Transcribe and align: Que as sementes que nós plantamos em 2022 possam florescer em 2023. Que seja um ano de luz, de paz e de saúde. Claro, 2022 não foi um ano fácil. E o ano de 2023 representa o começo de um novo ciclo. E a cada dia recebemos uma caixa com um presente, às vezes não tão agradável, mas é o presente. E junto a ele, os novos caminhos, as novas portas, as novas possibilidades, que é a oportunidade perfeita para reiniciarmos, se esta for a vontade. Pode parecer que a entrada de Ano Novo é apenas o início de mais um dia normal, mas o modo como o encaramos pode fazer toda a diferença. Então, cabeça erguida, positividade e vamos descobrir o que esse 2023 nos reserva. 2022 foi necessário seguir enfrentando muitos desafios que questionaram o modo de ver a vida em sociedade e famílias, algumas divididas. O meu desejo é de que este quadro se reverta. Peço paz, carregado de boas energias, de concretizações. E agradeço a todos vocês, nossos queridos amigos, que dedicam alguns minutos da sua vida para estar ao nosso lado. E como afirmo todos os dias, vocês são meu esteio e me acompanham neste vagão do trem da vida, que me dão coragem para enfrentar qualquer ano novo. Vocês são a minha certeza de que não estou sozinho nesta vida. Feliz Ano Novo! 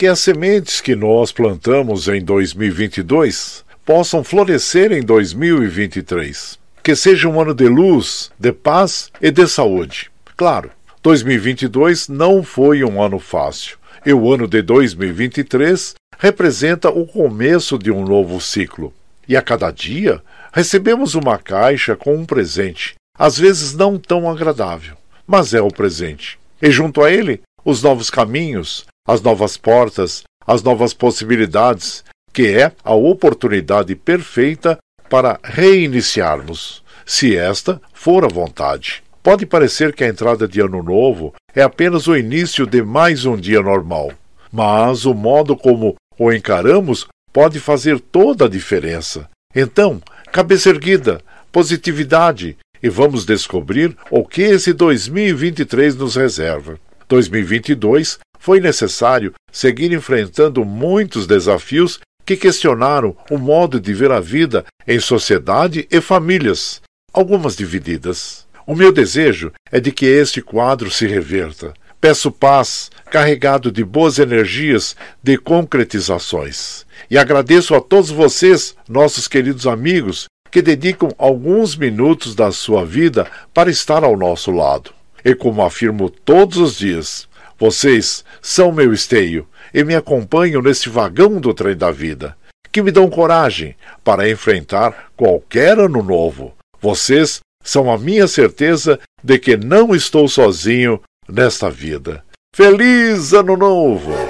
Que 0.00 0.06
as 0.06 0.20
sementes 0.20 0.80
que 0.80 0.96
nós 0.96 1.30
plantamos 1.30 2.08
em 2.08 2.24
2022 2.24 3.66
possam 3.84 4.24
florescer 4.24 4.92
em 4.92 5.02
2023. 5.02 6.58
Que 6.82 6.96
seja 6.96 7.28
um 7.28 7.38
ano 7.38 7.52
de 7.52 7.68
luz, 7.68 8.30
de 8.38 8.50
paz 8.50 9.12
e 9.20 9.30
de 9.30 9.46
saúde. 9.46 10.10
Claro, 10.38 10.70
2022 11.02 12.08
não 12.08 12.42
foi 12.42 12.82
um 12.82 13.02
ano 13.02 13.18
fácil. 13.18 13.76
E 14.06 14.10
o 14.14 14.32
ano 14.32 14.48
de 14.48 14.62
2023 14.62 15.92
representa 16.18 16.88
o 16.88 17.06
começo 17.06 17.76
de 17.76 17.90
um 17.90 18.02
novo 18.02 18.40
ciclo. 18.40 18.94
E 19.28 19.36
a 19.36 19.42
cada 19.42 19.70
dia 19.70 20.22
recebemos 20.50 21.14
uma 21.14 21.36
caixa 21.36 21.94
com 21.94 22.16
um 22.16 22.24
presente, 22.24 22.94
às 23.18 23.38
vezes 23.38 23.74
não 23.74 23.98
tão 23.98 24.30
agradável, 24.30 24.96
mas 25.26 25.52
é 25.52 25.60
o 25.60 25.68
presente. 25.68 26.38
E 26.62 26.70
junto 26.70 27.02
a 27.02 27.12
ele, 27.12 27.42
os 27.62 27.82
novos 27.82 28.08
caminhos, 28.08 28.86
as 29.06 29.20
novas 29.20 29.56
portas, 29.56 30.22
as 30.46 30.62
novas 30.62 30.94
possibilidades, 30.94 32.04
que 32.32 32.48
é 32.48 32.72
a 32.84 32.94
oportunidade 32.94 33.94
perfeita 33.94 34.78
para 35.08 35.38
reiniciarmos, 35.42 36.82
se 37.04 37.36
esta 37.36 37.80
for 37.92 38.24
a 38.24 38.28
vontade. 38.28 39.02
Pode 39.22 39.44
parecer 39.44 39.92
que 39.94 40.04
a 40.04 40.08
entrada 40.08 40.48
de 40.48 40.60
Ano 40.60 40.82
Novo 40.82 41.34
é 41.54 41.62
apenas 41.62 42.06
o 42.06 42.16
início 42.16 42.66
de 42.66 42.82
mais 42.82 43.26
um 43.26 43.36
dia 43.36 43.60
normal, 43.60 44.12
mas 44.50 45.04
o 45.04 45.12
modo 45.12 45.56
como 45.56 45.96
o 46.18 46.32
encaramos 46.32 47.06
pode 47.32 47.60
fazer 47.60 48.00
toda 48.00 48.46
a 48.46 48.48
diferença. 48.48 49.28
Então, 49.54 50.00
cabeça 50.32 50.70
erguida, 50.70 51.20
positividade 51.52 52.56
e 52.82 52.88
vamos 52.88 53.26
descobrir 53.26 53.96
o 54.10 54.24
que 54.24 54.42
esse 54.42 54.72
2023 54.72 55.96
nos 55.96 56.16
reserva. 56.16 56.78
2022 57.08 58.18
foi 58.40 58.58
necessário 58.58 59.34
seguir 59.52 59.92
enfrentando 59.92 60.64
muitos 60.64 61.26
desafios 61.26 62.00
que 62.24 62.36
questionaram 62.36 63.14
o 63.30 63.36
modo 63.36 63.78
de 63.78 63.92
ver 63.92 64.10
a 64.10 64.18
vida 64.18 64.64
em 64.88 64.98
sociedade 64.98 65.86
e 65.90 66.00
famílias, 66.00 66.80
algumas 67.12 67.54
divididas. 67.54 68.46
O 68.66 68.74
meu 68.74 68.90
desejo 68.92 69.52
é 69.70 69.78
de 69.78 69.92
que 69.92 70.06
este 70.06 70.40
quadro 70.40 70.90
se 70.90 71.06
reverta. 71.06 71.74
Peço 72.00 72.32
paz, 72.32 72.90
carregado 73.10 73.70
de 73.70 73.84
boas 73.84 74.18
energias, 74.18 74.96
de 75.22 75.36
concretizações. 75.36 76.86
E 77.10 77.18
agradeço 77.18 77.74
a 77.74 77.80
todos 77.80 78.10
vocês, 78.10 78.74
nossos 78.88 79.28
queridos 79.28 79.66
amigos, 79.66 80.26
que 80.50 80.62
dedicam 80.62 81.10
alguns 81.18 81.76
minutos 81.76 82.34
da 82.34 82.50
sua 82.50 82.86
vida 82.86 83.30
para 83.52 83.70
estar 83.70 84.02
ao 84.02 84.16
nosso 84.16 84.50
lado. 84.50 84.92
E 85.22 85.34
como 85.34 85.62
afirmo 85.62 86.08
todos 86.08 86.56
os 86.56 86.78
dias, 86.78 87.28
vocês 87.60 88.24
são 88.40 88.72
meu 88.72 88.90
esteio 88.90 89.46
e 89.74 89.84
me 89.84 89.94
acompanham 89.94 90.62
neste 90.62 90.88
vagão 90.88 91.38
do 91.38 91.52
trem 91.52 91.76
da 91.76 91.90
vida, 91.90 92.34
que 92.72 92.80
me 92.80 92.90
dão 92.90 93.10
coragem 93.10 93.76
para 94.02 94.30
enfrentar 94.30 95.10
qualquer 95.14 95.78
ano 95.78 96.02
novo. 96.02 96.54
Vocês 96.80 97.40
são 97.62 97.92
a 97.92 97.98
minha 97.98 98.26
certeza 98.26 98.98
de 99.22 99.38
que 99.38 99.58
não 99.58 99.94
estou 99.94 100.26
sozinho 100.26 101.02
nesta 101.28 101.68
vida. 101.68 102.24
Feliz 102.56 103.34
Ano 103.34 103.56
Novo! 103.58 104.29